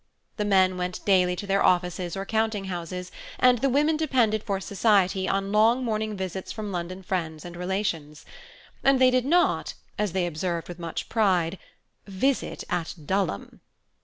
[0.37, 4.59] The men went daily to their offices or counting houses, and the women depended for
[4.59, 8.25] society on long morning visits from London friends and relations;
[8.83, 11.59] and they did not, as they observed with much pride,
[12.07, 13.61] "visit at Dulham."